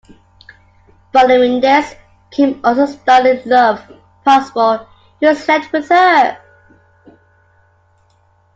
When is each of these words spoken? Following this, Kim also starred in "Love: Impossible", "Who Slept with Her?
Following 1.13 1.61
this, 1.61 1.93
Kim 2.31 2.59
also 2.63 2.87
starred 2.87 3.27
in 3.27 3.41
"Love: 3.47 3.83
Impossible", 4.23 4.87
"Who 5.19 5.35
Slept 5.35 5.71
with 5.71 5.89
Her? 5.89 6.39